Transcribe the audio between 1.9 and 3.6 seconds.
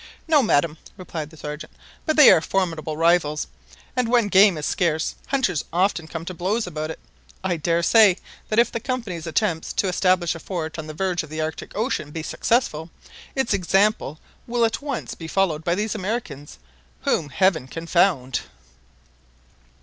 "but they are formidable rivals,